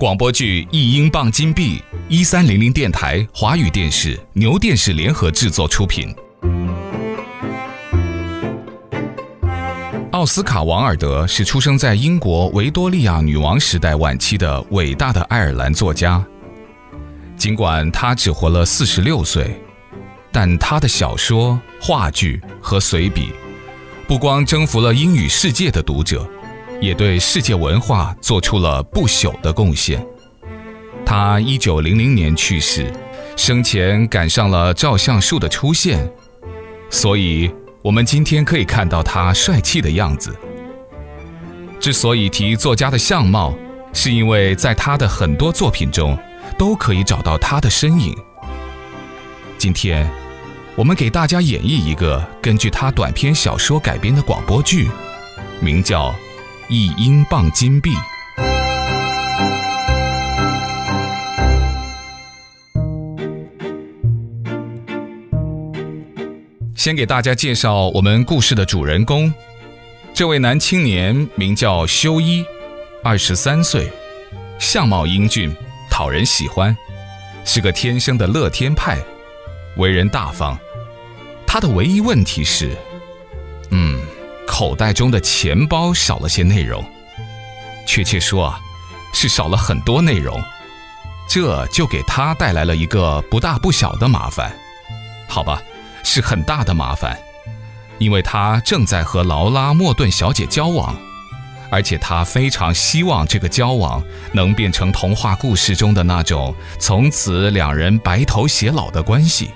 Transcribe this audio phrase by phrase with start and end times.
[0.00, 1.76] 广播剧《一英镑金币》，
[2.08, 6.08] 一三零零电台、华语电视、牛电视联合制作出品。
[10.12, 16.24] 奥斯卡·王尔德是出生在英国维多利亚女王时代晚期的伟大的爱尔兰作家。
[17.36, 19.54] 尽管他只活了四十六岁，
[20.32, 23.34] 但他的小说、话剧和随笔，
[24.08, 26.26] 不光征服了英语世界的读者。
[26.80, 30.04] 也对世界文化做出了不朽的贡献。
[31.04, 32.90] 他一九零零年去世，
[33.36, 36.10] 生前赶上了照相术的出现，
[36.88, 37.50] 所以
[37.82, 40.34] 我们今天可以看到他帅气的样子。
[41.78, 43.54] 之所以提作家的相貌，
[43.92, 46.16] 是因为在他的很多作品中
[46.58, 48.16] 都可以找到他的身影。
[49.58, 50.10] 今天，
[50.76, 54.88] 我们给大家演绎一个根据他短篇小说改编的广播剧，
[55.60, 56.14] 名叫。
[56.72, 57.90] 一英镑金币。
[66.76, 69.34] 先给大家介绍我们故事的主人公，
[70.14, 72.44] 这位男青年名叫修一，
[73.02, 73.90] 二十三岁，
[74.60, 75.52] 相貌英俊，
[75.90, 76.76] 讨人喜欢，
[77.44, 78.96] 是个天生的乐天派，
[79.76, 80.56] 为人大方。
[81.44, 82.76] 他的唯一问题是，
[84.60, 86.84] 口袋中的钱包少了些内容，
[87.86, 88.60] 确切说啊，
[89.10, 90.38] 是少了很多内容，
[91.26, 94.54] 这就给他带来了一个不大不小的麻烦，
[95.26, 95.62] 好吧，
[96.04, 97.18] 是很大的麻烦，
[97.98, 100.94] 因为他正在和劳拉·莫顿小姐交往，
[101.70, 109.52] 而且他非常希望这个交往能变成童话故事中的那种从此两人白头偕老的关系。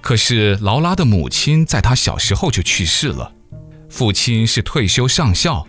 [0.00, 3.33] 可是劳拉的母亲在他小时候就去世了。
[3.94, 5.64] 父亲是退休上校，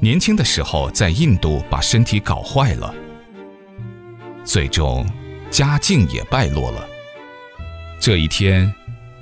[0.00, 2.92] 年轻的时候在印度把身体搞坏了，
[4.44, 5.08] 最终
[5.48, 6.84] 家境也败落了。
[8.00, 8.74] 这一天，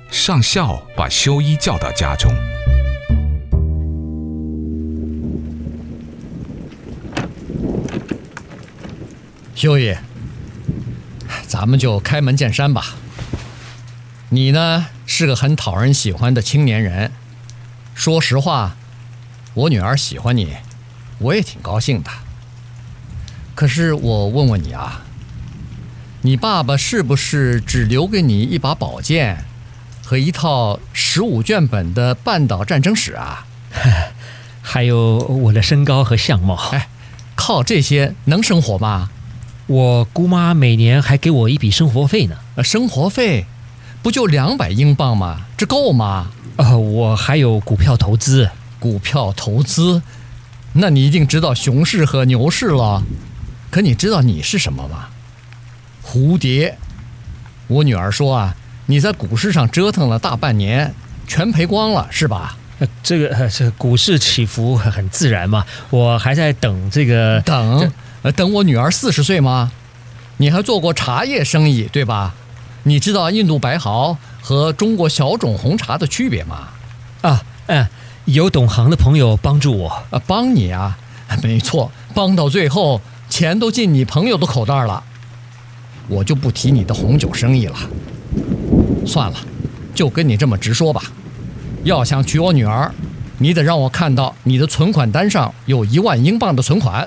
[0.09, 2.33] 上校把修一叫到家中。
[9.53, 9.93] 修一，
[11.45, 12.95] 咱们就开门见山吧。
[14.31, 17.11] 你呢，是个很讨人喜欢的青年人。
[17.97, 18.75] 说实话，
[19.55, 20.55] 我女儿喜欢你，
[21.17, 22.11] 我也挺高兴的。
[23.55, 25.01] 可是我问问你啊，
[26.21, 29.45] 你爸爸是不是只留给你一把宝剑
[30.03, 33.47] 和一套十五卷本的半岛战争史啊？
[34.61, 36.55] 还有我的身高和相貌。
[36.73, 36.89] 哎，
[37.33, 39.09] 靠这些能生活吗？
[39.65, 42.37] 我姑妈每年还给我一笔生活费呢。
[42.63, 43.47] 生活费
[44.03, 45.47] 不就两百英镑吗？
[45.57, 46.27] 这够吗？
[46.57, 50.01] 呃，我还有股票投资，股票投资，
[50.73, 53.03] 那你一定知道熊市和牛市了。
[53.69, 55.07] 可你知道你是什么吗？
[56.03, 56.77] 蝴蝶。
[57.67, 60.93] 我女儿说啊，你在股市上折腾了大半年，
[61.27, 62.57] 全赔光了，是吧？
[62.79, 65.65] 呃，这个呃，这股市起伏很自然嘛。
[65.89, 67.91] 我还在等这个等，
[68.21, 69.71] 呃，等我女儿四十岁吗？
[70.37, 72.35] 你还做过茶叶生意，对吧？
[72.87, 76.69] 你知道印度白毫和中国小种红茶的区别吗？
[77.21, 77.85] 啊，嗯，
[78.23, 80.97] 有懂行的朋友帮助我，啊，帮你啊，
[81.43, 85.03] 没错，帮到最后钱都进你朋友的口袋了。
[86.07, 87.77] 我就不提你的红酒生意了。
[89.05, 89.37] 算了，
[89.93, 91.01] 就跟你这么直说吧。
[91.83, 92.89] 要想娶我女儿，
[93.37, 97.05] 你得让我看到你的存款单上有一万英镑的存款。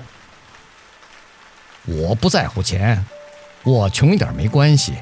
[1.86, 3.02] 我不在乎钱，
[3.62, 4.92] 我穷一点没关系。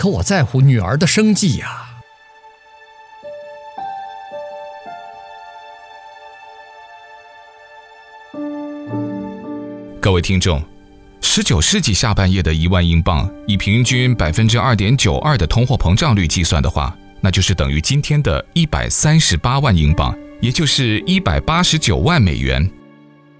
[0.00, 1.86] 可我在乎女儿的生计呀！
[10.00, 10.62] 各位听众，
[11.20, 22.66] 十九世纪下半叶的一万英镑，以平均百分之二点九二的通货膨胀率计算的话，那就是等于今天的一百三十八万英镑，也就是一百八十九万美元。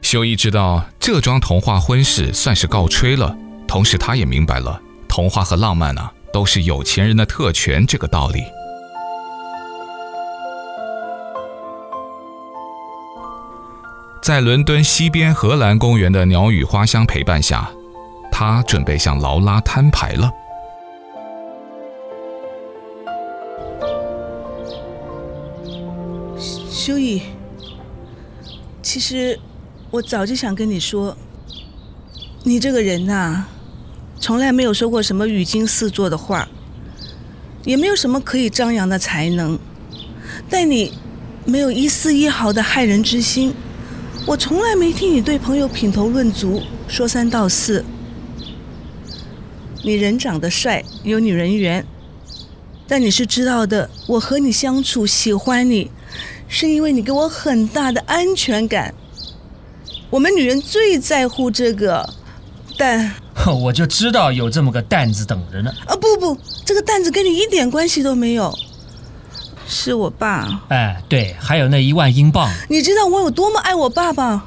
[0.02, 3.34] 修一知道这桩童话婚事算是告吹了，
[3.66, 4.78] 同时他也明白了
[5.08, 6.12] 童话和浪漫啊。
[6.32, 8.44] 都是有钱人的特权，这个道理。
[14.22, 17.70] 在伦敦西边荷兰公园的鸟语花香陪伴下，
[18.30, 20.30] 他准备向劳拉摊牌了。
[26.70, 27.22] 修伊，
[28.82, 29.38] 其实
[29.90, 31.16] 我早就想跟你说，
[32.44, 33.46] 你这个人呐、
[34.20, 36.46] 从来没有说过什么语惊四座的话，
[37.64, 39.58] 也没有什么可以张扬的才能，
[40.48, 40.92] 但你
[41.46, 43.54] 没有一丝一毫的害人之心，
[44.26, 47.82] 我从来没听你对朋友品头论足，说三道四。
[49.82, 51.86] 你人长得帅，有女人缘，
[52.86, 55.90] 但你是知道的，我和你相处，喜欢你，
[56.46, 58.94] 是因为你给我很大的安全感。
[60.10, 62.12] 我们女人最在乎这个，
[62.76, 63.14] 但
[63.60, 65.72] 我就知道有这么个担子等着呢。
[65.86, 68.56] 啊不不，这个担子跟你一点关系都没有，
[69.66, 70.62] 是我爸。
[70.68, 72.50] 哎，对，还有那一万英镑。
[72.68, 74.46] 你知道我有多么爱我爸爸？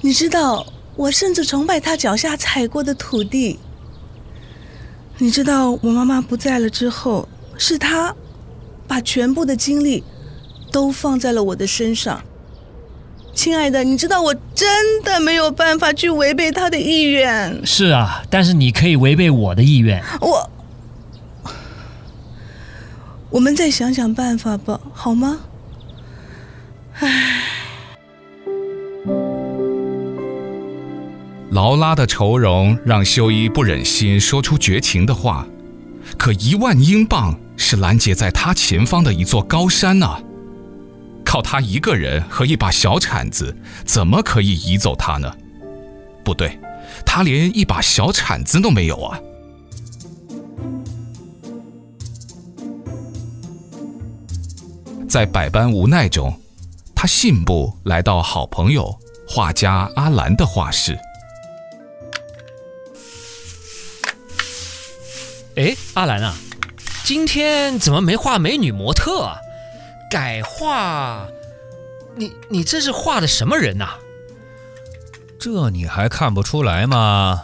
[0.00, 3.58] 你知道我甚至崇拜他脚下踩过的土地。
[5.18, 7.28] 你知道我妈妈不在了之后，
[7.58, 8.14] 是他
[8.86, 10.04] 把全部的精力
[10.70, 12.22] 都放在了我的身上。
[13.36, 17.64] 亲爱的，你知道我真的没有办法去违背他的意愿。
[17.64, 20.02] 是啊，但是你可以违背我的意愿。
[20.20, 20.50] 我，
[23.30, 25.38] 我们再想想办法吧，好吗？
[26.98, 27.42] 唉。
[31.50, 35.46] 劳拉的愁容让修一不忍心说出绝情的话，
[36.18, 40.20] 可一万英镑是拦截在他前方的一座高山啊！
[41.26, 45.30] 靠他一个人和一把小铲子，怎么可以移走他呢？
[46.24, 46.58] 不对，
[47.04, 49.20] 他连一把小铲子都没有啊！
[55.08, 56.32] 在百般无奈中，
[56.94, 58.96] 他信步来到好朋友
[59.28, 60.96] 画家阿兰的画室。
[65.56, 66.34] 哎，阿兰啊，
[67.04, 69.38] 今天怎么没画美女模特啊？
[70.10, 71.26] 改画？
[72.14, 73.90] 你你这是画的什么人呐？
[75.38, 77.42] 这你还看不出来吗？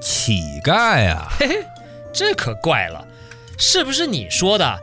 [0.00, 1.30] 乞丐啊！
[1.38, 1.66] 嘿嘿，
[2.12, 3.06] 这可怪了，
[3.58, 4.78] 是不是你说的？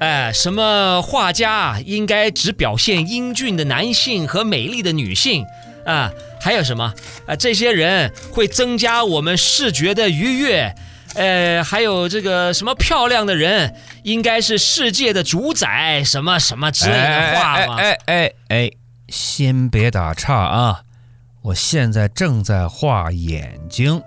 [0.00, 5.46] 哎，什么画家应该只表现英俊的男性和美丽的女性
[5.86, 6.10] 啊？
[6.40, 6.92] 还有什么
[7.26, 7.36] 啊？
[7.36, 10.74] 这些人会增加我们视觉的愉悦。
[11.14, 13.72] 呃，还有这个什么漂亮的人，
[14.04, 17.76] 应该是世界的主宰，什么什么之类的话吗？
[17.76, 18.70] 哎哎哎哎，
[19.08, 20.82] 先别打岔啊！
[21.40, 24.02] 我现在正在画眼睛，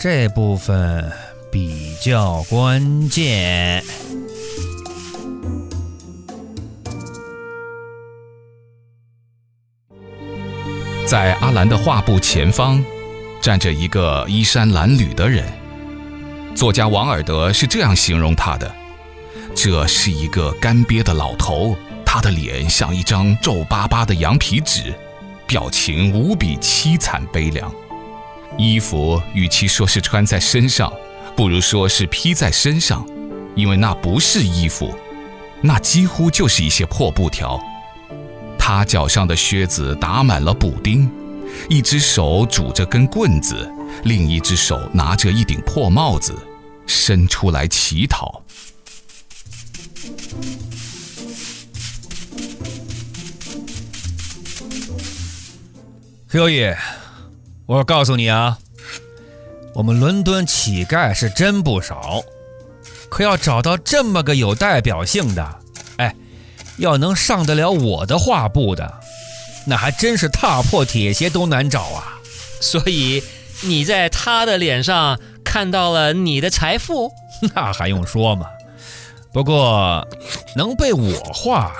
[0.00, 1.12] 这部分
[1.50, 3.84] 比较关键。
[11.06, 12.82] 在阿兰的画布前方，
[13.42, 15.44] 站着一个衣衫褴褛的人。
[16.54, 18.74] 作家王尔德是这样形容他的：
[19.54, 24.92] 这是一个干瘪的老头，他的脸像一张皱巴巴的羊皮纸，
[25.46, 27.72] 表情无比凄惨悲凉。
[28.58, 30.92] 衣服与其说是穿在身上，
[31.36, 33.06] 不如说是披在身上，
[33.54, 34.92] 因为那不是衣服，
[35.60, 37.60] 那几乎就是一些破布条。
[38.58, 41.10] 他脚上的靴子打满了补丁，
[41.68, 43.70] 一只手拄着根棍子。
[44.04, 46.34] 另一只手拿着一顶破帽子，
[46.86, 48.41] 伸出来乞讨。
[56.32, 56.66] 修一，
[57.66, 58.56] 我告诉你啊，
[59.74, 62.22] 我们伦敦乞丐是真不少，
[63.10, 65.60] 可要找到这么个有代表性的，
[65.98, 66.16] 哎，
[66.78, 68.94] 要能上得了我的画布的，
[69.66, 72.18] 那还真是踏破铁鞋都难找啊。
[72.62, 73.22] 所以。
[73.64, 77.12] 你在他的脸上看到了你的财富，
[77.54, 78.48] 那还用说吗？
[79.32, 80.04] 不过
[80.56, 81.72] 能被我画，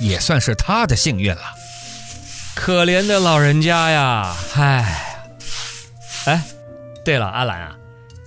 [0.00, 1.42] 也算是他的幸运了。
[2.64, 5.26] 可怜的老人家呀，唉。
[6.26, 6.44] 哎，
[7.04, 7.76] 对了，阿兰啊，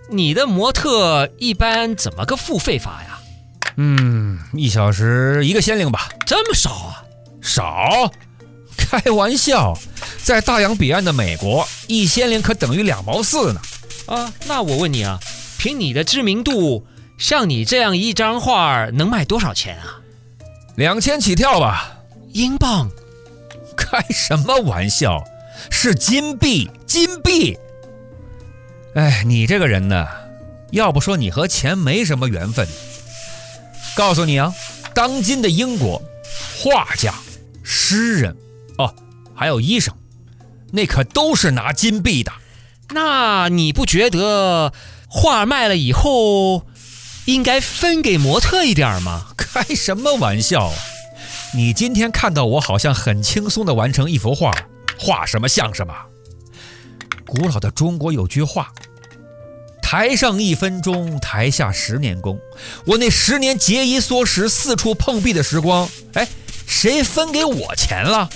[0.09, 3.17] 你的模特一般怎么个付费法呀？
[3.77, 6.09] 嗯，一小时一个先令吧。
[6.25, 7.05] 这么少啊？
[7.41, 8.11] 少？
[8.75, 9.73] 开玩笑，
[10.21, 13.61] 在大洋彼岸的美国，一先令可等于两毛四呢。
[14.07, 15.17] 啊，那我问你啊，
[15.57, 16.85] 凭你的知名度，
[17.17, 19.95] 像你这样一张画能卖多少钱啊？
[20.75, 21.93] 两千起跳吧。
[22.33, 22.91] 英镑？
[23.75, 25.23] 开什么玩笑？
[25.69, 27.57] 是金币，金币。
[28.95, 30.07] 哎，你这个人呢，
[30.71, 32.67] 要不说你和钱没什么缘分。
[33.95, 34.53] 告诉你啊，
[34.93, 36.01] 当今的英国，
[36.59, 37.13] 画家、
[37.63, 38.35] 诗人。
[38.77, 38.93] 哦，
[39.33, 39.93] 还有医生，
[40.71, 42.31] 那可都是拿金币的。
[42.89, 44.73] 那你不觉得
[45.07, 46.67] 画卖了以后
[47.25, 49.27] 应该分给模特一点吗？
[49.37, 50.71] 开什么玩笑！
[51.55, 54.51] 你今天看到我好像很轻松地完成一幅画，
[54.99, 55.93] 画什么像什么。
[57.25, 58.73] 古老的中国有句话
[59.81, 62.37] ：“台上一分钟，台下十年功。”
[62.85, 66.27] 我那十年节衣缩食、四处碰壁的时光，哎，
[66.67, 68.29] 谁分给我钱了？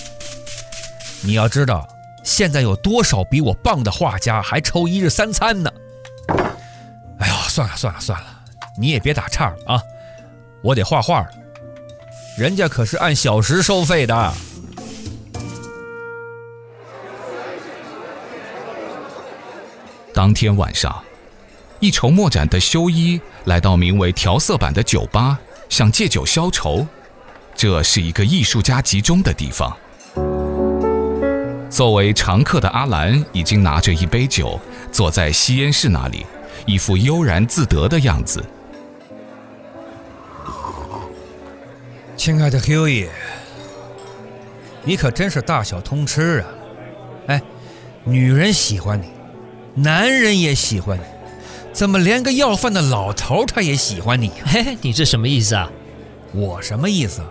[1.21, 1.85] 你要知道，
[2.23, 5.69] 现在有多少比我棒的画家还抽一日三餐呢？
[7.19, 8.25] 哎呦，算了算了算了，
[8.77, 9.83] 你也别打岔了啊！
[10.61, 11.27] 我得画画了，
[12.39, 14.33] 人家可是按小时收费的。
[20.13, 21.03] 当天晚上，
[21.81, 26.87] 一筹莫展的修一来到名为“调色板”的酒吧，想借酒消愁。
[27.53, 29.75] 这是一个艺术家集中的地方。
[31.69, 34.57] 作为常客的阿兰已经拿着一杯酒，
[34.93, 36.25] 坐在吸烟室那里，
[36.65, 38.41] 一副悠然自得的样子。
[42.19, 43.07] 亲爱的 Hughie，
[44.83, 46.47] 你可真是大小通吃啊！
[47.27, 47.41] 哎，
[48.03, 49.05] 女人喜欢你，
[49.81, 51.03] 男人也喜欢你，
[51.71, 54.33] 怎么连个要饭的老头他也喜欢你？
[54.43, 55.71] 嘿嘿，你这什么意思啊？
[56.33, 57.21] 我什么意思？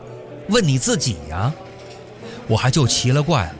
[0.48, 1.52] 问你自己呀！
[2.46, 3.54] 我还就奇了怪了。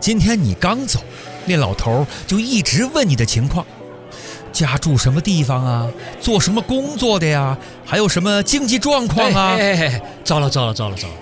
[0.00, 1.00] 今天你刚走，
[1.44, 3.66] 那老头就一直问你的情况，
[4.52, 5.88] 家住什么地方啊？
[6.20, 7.56] 做什么工作的呀？
[7.84, 9.56] 还有什么经济状况啊？
[9.58, 11.14] 哎哎哎，糟了糟了糟了糟了！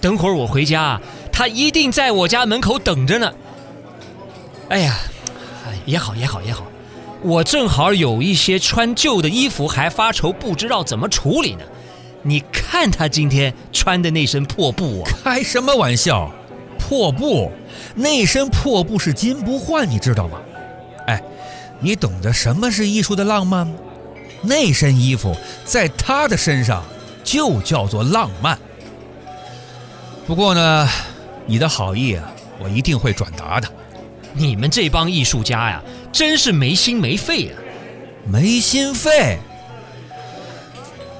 [0.00, 1.00] 等会儿我回家，
[1.32, 3.32] 他一定在我家门口等着呢。
[4.68, 4.96] 哎呀，
[5.84, 6.64] 也好也好也好，
[7.22, 11.64] 我正好有一些穿旧的衣服，还发愁不知道怎么处理呢。
[12.22, 15.10] 你看他今天穿的那身破布啊！
[15.22, 16.30] 开什么玩笑？
[16.78, 17.50] 破布，
[17.94, 20.38] 那身破布是金不换，你知道吗？
[21.06, 21.22] 哎，
[21.80, 23.74] 你懂得什么是艺术的浪漫吗？
[24.42, 26.84] 那身衣服在他的身上
[27.22, 28.58] 就叫做浪漫。
[30.26, 30.88] 不过呢，
[31.46, 33.68] 你的好意啊，我一定会转达的。
[34.32, 37.56] 你们这帮艺术家呀，真是没心没肺啊！
[38.26, 39.38] 没心肺？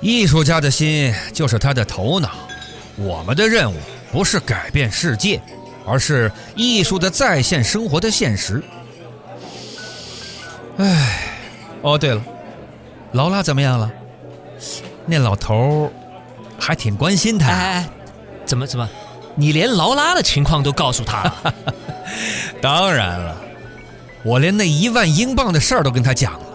[0.01, 2.31] 艺术家的心就是他的头脑，
[2.97, 3.77] 我们的任务。
[4.13, 5.41] 不是改变世界，
[5.85, 8.63] 而是艺术的再现生活的现实。
[10.79, 11.21] 哎，
[11.83, 12.23] 哦对了，
[13.13, 13.91] 劳拉怎么样了？
[15.07, 15.93] 那老头
[16.59, 17.49] 还挺关心他。
[17.49, 17.89] 哎哎，
[18.45, 18.89] 怎么怎么？
[19.37, 21.55] 你连劳拉的情况都告诉他了？
[22.63, 23.37] 当然了，
[24.25, 26.47] 我连那一万英镑的事儿都跟他讲了。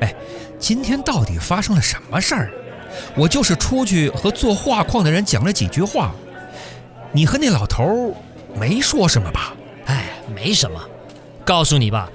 [0.00, 0.14] 哎，
[0.58, 2.50] 今天到底发生了什么事儿？
[3.14, 6.12] 我就是出去和做画框的人讲了几句话。
[7.12, 8.14] 你和那老头
[8.54, 9.54] 没说什么吧？
[9.86, 10.80] 哎，没什么。
[11.44, 12.08] 告诉你吧，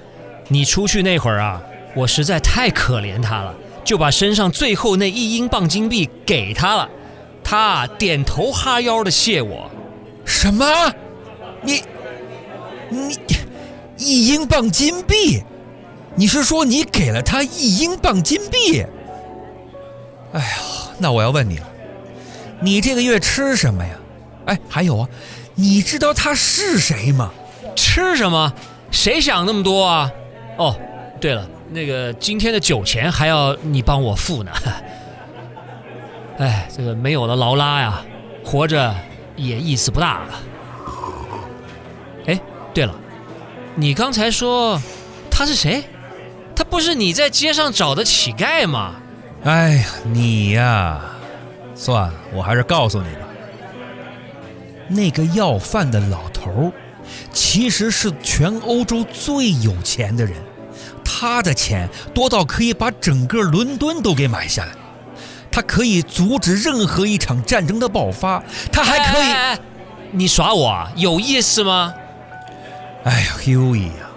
[0.52, 1.62] 你出去那会儿啊，
[1.96, 3.56] 我实在太可怜他了，
[3.86, 6.90] 就把身上最后那一英镑金币给他了。
[7.42, 9.72] 他点头哈腰的谢我。
[10.26, 10.66] 什么？
[11.62, 11.82] 你
[12.90, 13.18] 你
[13.98, 15.42] 一英镑金币？
[16.16, 18.86] 你是说你给了他一英镑金币？
[20.34, 20.48] 哎呀，
[20.98, 21.68] 那我要问你了，
[22.60, 23.96] 你这个月吃什么呀？
[24.48, 25.08] 哎，还有啊，
[25.56, 27.32] 你知道他是谁吗？
[27.74, 28.52] 吃什么？
[28.92, 30.12] 谁想那么多啊？
[30.58, 30.76] 哦，
[31.20, 34.52] 对了，那个今天的酒钱还要你帮我付呢。
[36.38, 38.02] 哎，这个没有了劳拉呀，
[38.44, 38.94] 活着
[39.36, 40.40] 也意思不大了。
[42.26, 42.40] 哎，
[42.74, 42.94] 对了，
[43.76, 44.80] 你刚才说
[45.30, 45.84] 他是谁？
[46.56, 48.96] 他不是你在街上找的乞丐吗？
[49.44, 51.02] 哎呀，你呀，
[51.74, 53.22] 算了，我还是告诉你吧。
[54.88, 56.72] 那个要饭的老头，
[57.34, 60.36] 其实是全欧洲最有钱的人，
[61.04, 64.72] 他的钱多到可以把整个伦敦都给买下来，
[65.52, 69.60] 他可以阻止任何一场战争的爆发，他还可以……
[70.12, 70.92] 你耍我啊？
[70.96, 71.94] 有意思吗？
[73.04, 74.10] 哎呀，Hughie 呀，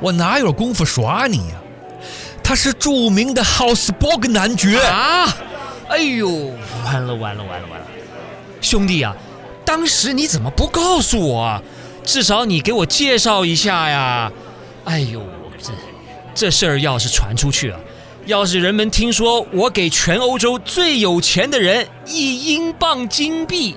[0.00, 1.54] 我哪有功夫耍你呀？
[2.42, 5.34] 他是著名的哈斯堡格男爵啊！
[5.88, 6.28] 哎呦，
[6.84, 7.86] 完了完了完了完了，
[8.60, 9.14] 兄弟呀！
[9.64, 11.60] 当时你怎么不告诉我？
[12.06, 14.32] 至少你给我介绍一下呀！
[14.84, 15.20] 哎呦，
[15.58, 15.72] 这
[16.32, 17.80] 这事儿要是传出去了，
[18.26, 23.76] 要是人们听说我给全欧洲最有钱的人一英镑金币，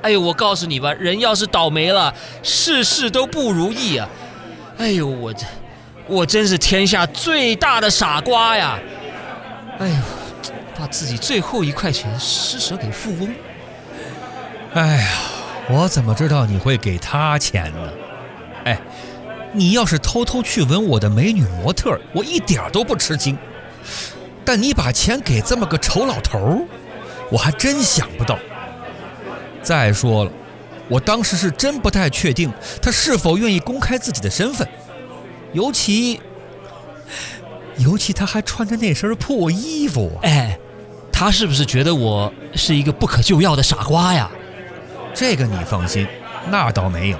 [0.00, 2.12] 哎呦，我告诉你吧，人要是倒霉了，
[2.42, 4.08] 事事都不如意啊！
[4.78, 5.44] 哎呦，我这
[6.06, 8.78] 我真是天下最大的傻瓜呀！
[9.78, 9.94] 哎呦，
[10.78, 13.28] 把自己最后一块钱施舍给富翁。
[14.72, 15.08] 哎呀，
[15.68, 17.92] 我怎么知道你会给他钱呢？
[18.64, 18.80] 哎，
[19.52, 23.36] 你要是偷偷去吻我的美女模特，我一点都不吃惊。
[24.44, 26.64] 但你把钱给这么个丑老头，
[27.30, 28.38] 我还真想不到。
[29.60, 30.30] 再说了，
[30.88, 34.68] 我当时是真不太确定他是否愿意公开自己的身份，
[35.52, 36.20] 尤其，
[37.78, 40.12] 尤其他还穿着那身破衣服。
[40.22, 40.56] 哎，
[41.10, 44.30] 他是不是觉得我是一个不可救药的傻瓜呀？
[45.16, 46.06] 这个你放心，
[46.50, 47.18] 那倒没有。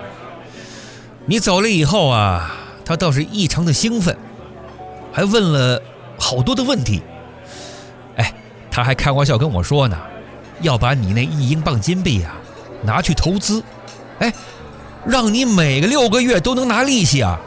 [1.24, 4.14] 你走了以后啊，他倒是异常的兴奋，
[5.10, 5.80] 还问了
[6.18, 7.02] 好多的问题。
[8.16, 8.34] 哎，
[8.70, 9.96] 他还开玩笑跟我说呢，
[10.60, 12.36] 要把你那一英镑金币啊
[12.82, 13.64] 拿去投资，
[14.18, 14.30] 哎，
[15.06, 17.40] 让你每个六个月都能拿利息啊。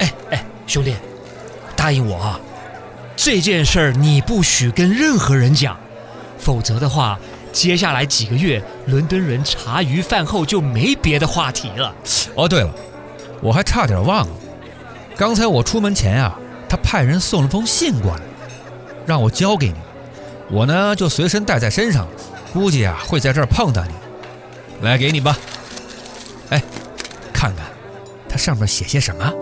[0.00, 0.96] 哎哎，兄弟，
[1.76, 2.40] 答应我啊，
[3.14, 5.78] 这件事儿你不许跟任何人讲，
[6.36, 7.16] 否则的话。
[7.54, 11.94] 接下来几个月，伦敦人茶余饭后就没别的话题了。
[12.34, 12.74] 哦，对了，
[13.40, 14.32] 我还差点忘了，
[15.16, 16.36] 刚才我出门前啊，
[16.68, 18.20] 他派人送了封信过来，
[19.06, 19.76] 让我交给你，
[20.50, 22.08] 我呢就随身带在身上，
[22.52, 23.92] 估计啊会在这儿碰到你。
[24.82, 25.38] 来，给你吧。
[26.50, 26.60] 哎，
[27.32, 27.64] 看看，
[28.28, 29.32] 它上面写些什么？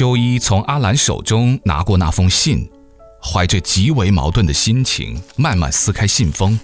[0.00, 2.66] 修一从阿兰手中拿过那封信，
[3.22, 6.58] 怀着极为矛盾的心情，慢慢撕开信封。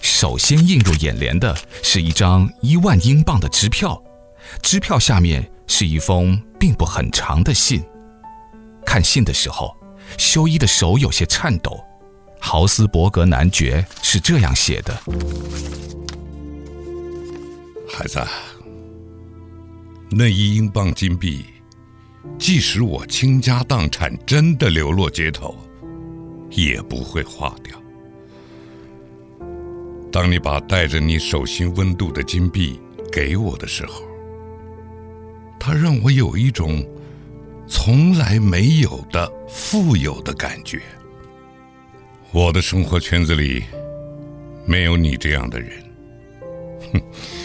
[0.00, 4.02] 首先映入眼帘的是一张一万英镑的支票，
[4.62, 7.84] 支票下面是一封并不很长的信。
[8.86, 9.76] 看信的时候，
[10.16, 11.78] 修一的手有些颤抖。
[12.38, 14.98] 豪斯伯格男爵是这样写的
[17.92, 18.26] ：“孩子，
[20.10, 21.44] 那一英镑金币。”
[22.38, 25.56] 即使我倾家荡产，真的流落街头，
[26.50, 27.80] 也不会化掉。
[30.12, 32.80] 当你把带着你手心温度的金币
[33.12, 34.02] 给我的时候，
[35.58, 36.84] 它让我有一种
[37.66, 40.80] 从来没有的富有的感觉。
[42.32, 43.64] 我的生活圈子里
[44.66, 45.70] 没有你这样的人。
[46.92, 47.00] 哼，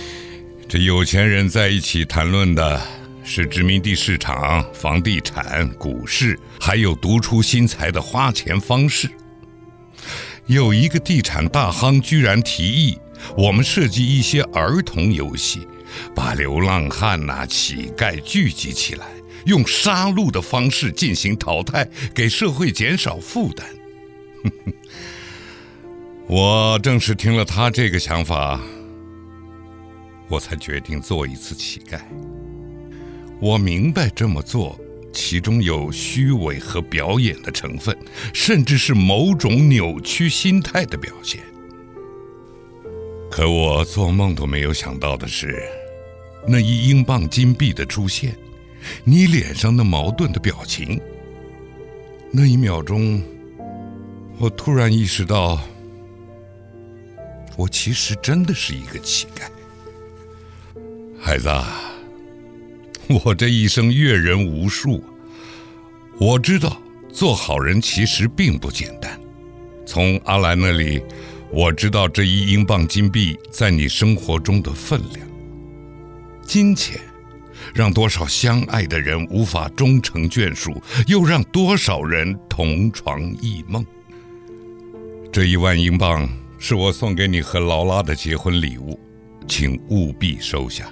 [0.68, 2.95] 这有钱人在一起谈论的。
[3.26, 9.10] 是殖民地市场、房地产、股市，还有独出心裁的花钱方式。
[10.46, 12.98] 有一个地产大亨居然提议，
[13.36, 15.68] 我们设计一些儿童游戏，
[16.14, 19.08] 把流浪汉呐、乞丐聚集起来，
[19.46, 23.66] 用杀戮的方式进行淘汰，给社会减少负担。
[26.28, 28.62] 我正是听了他这个想法，
[30.28, 32.00] 我才决定做一次乞丐。
[33.40, 34.80] 我明白这么做，
[35.14, 37.96] 其中有虚伪和表演的成分，
[38.34, 41.42] 甚至是某种扭曲心态的表现。
[43.30, 45.62] 可我做梦都没有想到的是，
[46.48, 48.36] 那一英镑金币的出现，
[49.04, 51.00] 你脸上那矛盾的表情，
[52.32, 53.22] 那一秒钟，
[54.38, 55.62] 我突然意识到，
[57.58, 59.50] 我其实真的是一个乞丐，
[61.20, 61.50] 孩子。
[63.24, 65.04] 我这一生阅人无数，
[66.18, 66.82] 我知道
[67.14, 69.20] 做好人其实并不简单。
[69.86, 71.00] 从阿兰那里，
[71.52, 75.28] 我知道这一英镑金币在你生活中的分量。
[76.44, 77.00] 金钱
[77.76, 83.86] 让多少相爱的人无法终成眷属，又让多少人同床异梦。
[85.32, 89.00] 这一万英镑是我送给你和劳拉的结婚礼物，
[89.48, 90.92] 请务必收下。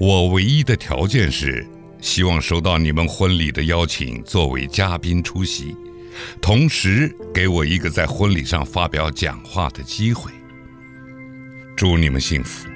[0.00, 1.66] 我唯一的条件是，
[2.00, 5.74] 希望收到你们婚礼的邀请，作为嘉宾出席，
[6.40, 10.30] 同时给我一个在婚礼上发表讲话的机会。
[11.76, 12.68] 祝你们幸福，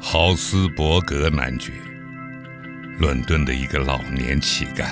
[0.00, 1.70] 豪斯伯格男爵，
[2.98, 4.86] 伦敦的一个老年乞丐。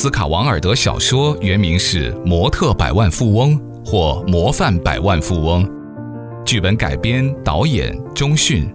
[0.00, 5.66] 斯卡·王尔德小说原名是《模特百万富翁》或《模范百万富翁》，
[6.44, 8.72] 剧本改编、导演钟迅，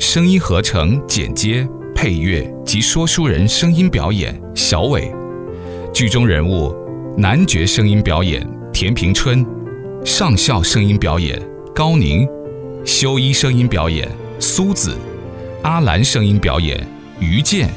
[0.00, 5.14] 声音合成、剪接、配乐及说书人声音表演小伟，
[5.94, 6.74] 剧中人物
[7.16, 9.46] 男爵声音表演田平春，
[10.04, 11.40] 上校声音表演
[11.72, 12.26] 高宁，
[12.84, 14.96] 修一声音表演苏子，
[15.62, 16.84] 阿兰声音表演
[17.20, 17.70] 于健，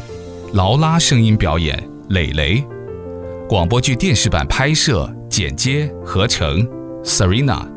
[0.54, 1.80] 劳拉声音表演。
[2.10, 2.64] 磊磊，
[3.50, 6.64] 广播剧电视版拍摄、剪接、合成
[7.04, 7.75] ，Serena。